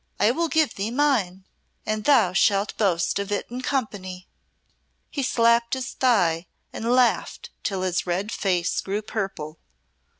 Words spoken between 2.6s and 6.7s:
boast of it in company." He slapped his thigh